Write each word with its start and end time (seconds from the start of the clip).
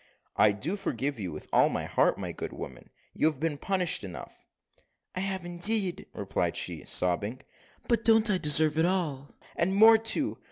"I 0.35 0.51
do 0.51 0.77
forgive 0.77 1.19
you 1.19 1.31
with 1.31 1.47
all 1.53 1.69
my 1.69 1.85
heart, 1.85 2.17
my 2.17 2.31
good 2.31 2.51
woman. 2.51 2.89
You 3.13 3.27
have 3.27 3.39
been 3.39 3.59
punished 3.59 4.03
enough." 4.03 4.47
"I 5.15 5.19
have, 5.19 5.45
indeed," 5.45 6.07
replied 6.15 6.57
she, 6.57 6.83
sobbing; 6.85 7.41
"but 7.87 8.03
don't 8.03 8.27
I 8.31 8.39
deserve 8.39 8.79
it 8.79 8.85
all, 8.85 9.29
and 9.55 9.75
more 9.75 9.99
too? 9.99 10.39